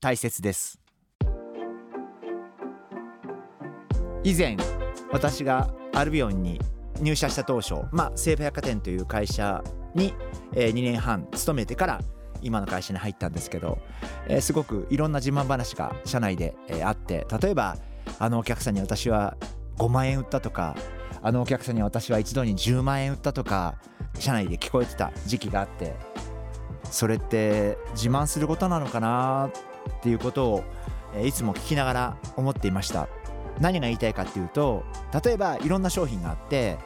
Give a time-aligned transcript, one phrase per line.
[0.00, 0.80] 大切です。
[4.24, 4.56] 以前
[5.12, 6.60] 私がアルビオンに
[7.00, 9.62] 入社した当初、まあ、西武百貨店という会社
[9.94, 10.14] に、
[10.54, 12.00] えー、2年半勤めてから
[12.42, 13.78] 今の会社に入ったんですけど、
[14.26, 17.76] えー、すごくいろんな自慢話が社内で、えー、あって例えば
[18.18, 19.36] あのお客さんに私は
[19.78, 20.76] 5万円売ったとか
[21.22, 23.76] あのお客さんに私は一度に10万円売ったとか
[24.18, 25.94] 社内で聞こえてた時期があって
[26.84, 29.50] それって自慢することなのかな
[29.90, 30.64] っていうことを、
[31.22, 33.08] いつも聞きながら思っていました。
[33.60, 34.84] 何が言いたいかっていうと
[35.22, 36.78] 例えばいろんな商品があって、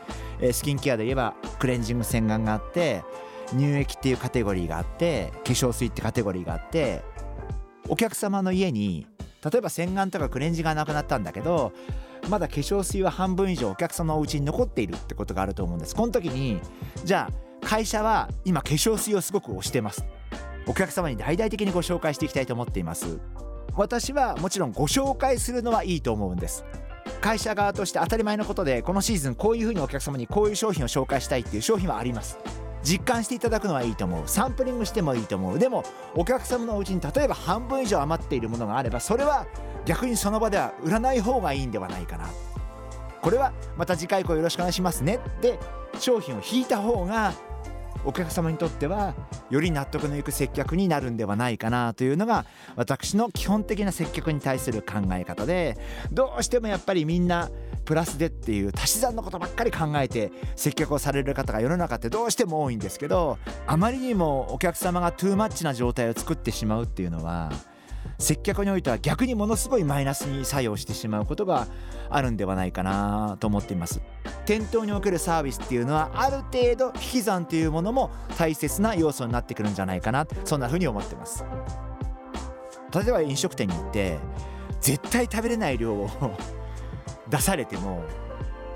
[0.53, 3.05] スキンケアで言えばクレンジング洗顔があって
[3.51, 7.03] 乳液っていうカテゴリーがあって化粧水ってカテゴリーがあって
[7.89, 9.07] お客様の家に
[9.45, 11.73] 例えば洗顔とかクレンジがなくなったんだけど
[12.29, 15.95] まだ化粧水は半分以上お客様のお家に残っているってことがあると思うんです。
[15.95, 16.61] この時に
[17.05, 20.05] じゃあ会社は今化粧水をすごく推してます。
[20.67, 23.21] お客様に大々的にご紹介していきたいと思っています。
[23.77, 26.65] 私はもちろんご紹介するのはいいと思うんです。
[27.21, 32.39] 会社側として当たり前のことでこのシーズンこういうふうにお客様にこういう商品を紹介したいっていう商品はあります。
[32.83, 34.23] 実感していただくのはいいと思う。
[34.27, 35.59] サンプリングしてもいいと思う。
[35.59, 39.47] でもお客様のうちに例えば半分以上余っているものがあればそれは
[39.87, 42.29] 逆にその場では売らない方がいいんではないかな。
[43.23, 45.17] これはまた次回以降よろしくお願いしますね。
[45.17, 45.59] って
[45.99, 47.33] 商品を引いた方が
[48.05, 49.15] お客様にとっては
[49.51, 52.45] より納得のいく接客になるんではないかなというのが
[52.77, 55.79] 私の基本的な接客に対する考え方で
[56.13, 57.51] どうしてもやっぱりみんな
[57.85, 67.53] プラスでっていう足し算のことばっかり考えて接客をされる方が世の中ってどうしても多いんですけどあまりにもお客様がトゥーマッチな状態を作ってしまうっていうのは
[68.19, 71.67] 接客においては逆にものすごいマイナスに作用してしまうことが
[72.11, 74.01] あるんではないかなと思っています。
[74.47, 81.45] 店頭におけるサービスっていうのはある程度引き算というものも大切な要素になってくるんじゃないかなそんな風に思ってます。
[82.95, 84.19] 例えば飲食店に行って
[84.81, 86.09] 絶対食べれない量を
[87.29, 88.05] 出されても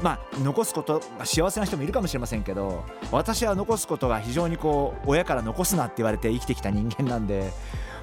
[0.01, 7.53] まあ残すことが幸せな人もいるかもしれませんけど私は残すことが非常にこう親から残すなって言われて生きてきた人間なんで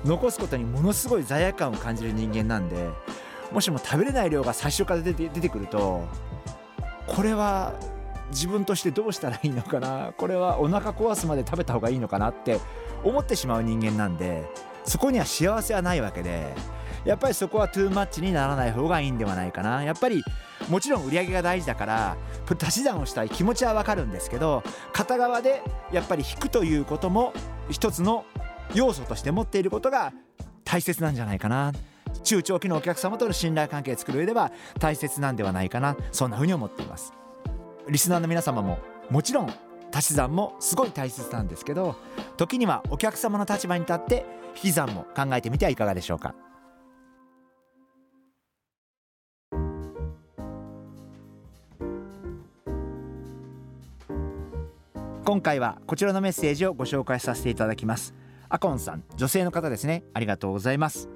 [0.04, 2.90] 残すことにものすごい罪悪感を感じる人間なんで
[3.52, 6.04] もしも食べれない量が最初から出て出てくると
[7.08, 7.74] これは
[8.32, 10.12] 自分としてどうしたらいいのかな？
[10.18, 12.60] これはお腹壊すまで食べた方がいいのかなって
[13.04, 14.50] 思ってしまう人間なんで
[14.84, 16.54] そこには幸せはないわけで
[17.06, 19.84] やっぱりそこはトゥーマッチにならない方がいいんではないかな。
[19.84, 20.24] やっぱり
[20.70, 22.18] もちろん売り上げが大事だから
[22.60, 25.62] 足し算をしたい気持ちはわかるんですけど片側で
[25.92, 27.34] やっぱり引くということも
[27.70, 28.26] 一つの
[28.74, 30.14] 要素として持っていることが
[30.64, 31.72] 大切なんじゃないかな。
[32.24, 35.96] 中長期のお客様との信頼関係を作る上では大切なんではないかな。
[36.12, 37.14] そんなふうに思っています。
[37.88, 39.54] リスナーの皆様ももちろん
[39.94, 41.96] 足し算もすごい大切なんですけど
[42.36, 46.34] 時にはお客様の立場に立って引き算も考えてみてはいかがでしょうか。
[55.24, 58.14] 今回はこちらのメッセージをご紹介させていただきます。
[58.50, 60.04] アコンさん女性の方ですね。
[60.14, 61.10] ありがとうございます。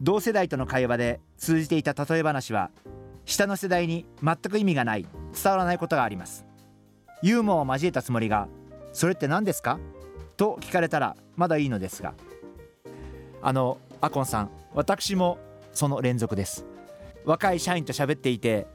[0.00, 2.70] 同世代との会話で通じていた例え話は
[3.24, 6.46] 下の世代に全く意味がない伝わらないことがあります。
[7.22, 8.48] ユーモアを交えたつもりが
[8.92, 9.78] それって何ですか？
[10.36, 12.14] と聞かれたらまだいいのですが。
[13.42, 15.38] あのアコンさん私も
[15.72, 16.64] その連続です。
[17.24, 18.66] 若い社員と喋っていて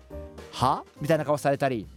[0.51, 0.83] は？
[1.01, 1.87] みたいな顔されたり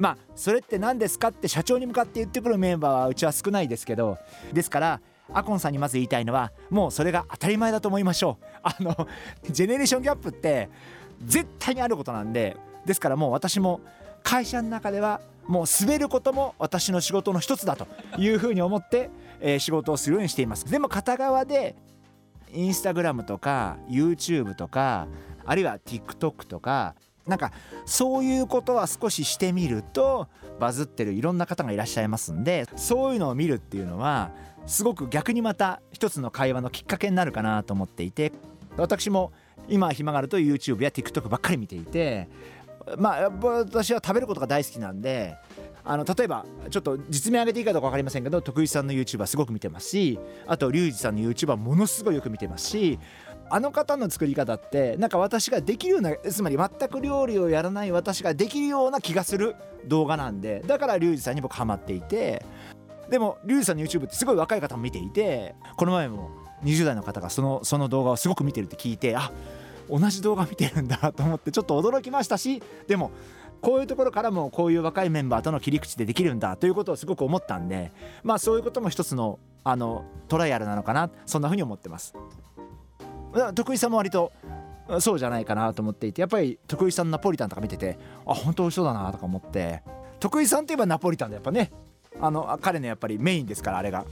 [0.00, 4.18] まあそれって何ですかって社長に向かって言ってくるメンバーはうちは少ないですけど
[4.52, 5.00] ですから
[5.32, 8.44] アコンさんにまず言いたいのはもうそれが当たり前だと思いましょう。
[8.64, 9.06] あの
[9.48, 10.68] ジェネレーションギャップって
[11.24, 13.80] 絶対にあることなんでですからもう私も
[14.22, 17.86] 会社の中ではもう滑ることも私の仕事の一つだと
[18.18, 19.10] いうふうに思って、
[19.40, 20.64] え、仕事をするようにしています。
[20.70, 21.74] でも片側で
[22.52, 25.06] インスタグラムとか YouTube とか
[25.44, 26.94] あるいは TikTok とか
[27.26, 27.52] なんか
[27.84, 30.28] そういうことは少ししてみると
[30.58, 34.30] バズってるいろんな方がいらっしゃいますんでそういうのを見るっていうのは
[34.66, 38.32] すごく逆にまた一つの会話のきっかけになるかなと思っていて
[38.76, 39.32] 私も
[39.68, 42.28] 今暇があると YouTube や TikTok ばっかり見ていて
[42.98, 45.36] まあ私は食べることが大好きなんで
[45.84, 52.98] あの例えばちょっと実名上げていいかどうか分かりませんけど徳井さんの YouTuber すごく見てますしあとリュウジさんの YouTuber ものすごいよく見てますし
[53.50, 59.56] あの方の作り方ってなんか私ができるようなつまり全く料理をやらない私ができるような気がする
[59.86, 62.44] 動画なんでだからリュウジさんに僕ハマっていて
[63.10, 66.30] でもリュウジさんの YouTube ってすごい若い方も見ていてこの前も
[66.62, 69.32] 20代の方がそのその動画をすごく見てるって聞いてあ
[69.88, 73.10] 同じ動画見てるんだと思ってちょっと驚きましたしでも
[73.60, 77.90] こういうところからもこういう若いメンバーとの切り口でできるんだということをすごく思ったんで
[78.22, 82.14] まあそういうことも一つのあのトライアルなのかなそんなふうに思ってます。
[83.54, 84.32] 徳井さんも割と
[84.98, 89.82] そうじゃないかなと思っていてやっぱり徳井さんナポリタンとか見ててあ本当美味しそうだなとか思って。
[90.18, 91.72] 徳井さんといえばナポリタンでやっぱね。
[92.20, 94.04] あの彼のやっぱりメインですからあれが。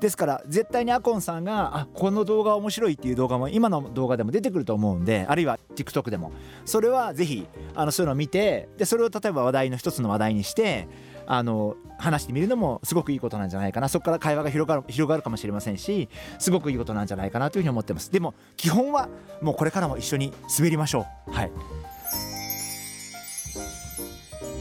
[0.00, 6.32] ですから絶対にアコンさんがあこの動画面白いっていう動画も今の動画でも出てくると思うんであるいは TikTok でも。
[6.64, 10.88] それはぜひあのそういうのを見てでそれを例えば話題の一つの話題にして
[11.26, 13.88] あの話してみるのもすごくいいことなんじゃないかな。
[13.88, 16.08] そこから会話が広がる広がるかもしれませんし
[16.38, 18.10] すごくいいことなんじゃないかなというふうに思ってます。
[18.10, 19.08] でも基本は
[19.40, 21.32] もうこれからも一緒に滑りましょう。
[21.32, 21.50] はい。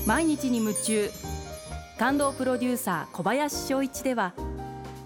[0.05, 1.09] 毎日に夢中。
[1.97, 4.33] 感動プロデューサー小林翔一では